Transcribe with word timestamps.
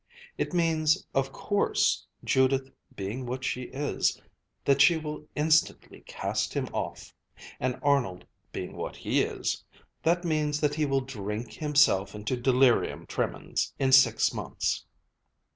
It 0.35 0.51
means, 0.51 1.05
of 1.13 1.31
course, 1.31 2.07
Judith 2.23 2.71
being 2.95 3.27
what 3.27 3.43
she 3.43 3.65
is, 3.65 4.19
that 4.65 4.81
she 4.81 4.97
will 4.97 5.27
instantly 5.35 6.01
cast 6.07 6.55
him 6.55 6.67
off; 6.73 7.13
and 7.59 7.79
Arnold 7.83 8.25
being 8.51 8.75
what 8.75 8.95
he 8.95 9.21
is, 9.21 9.63
that 10.01 10.25
means 10.25 10.59
that 10.59 10.73
he 10.73 10.87
will 10.87 11.01
drink 11.01 11.53
himself 11.53 12.15
into 12.15 12.35
delirium 12.35 13.05
tremens 13.05 13.75
in 13.77 13.91
six 13.91 14.33
months. 14.33 14.87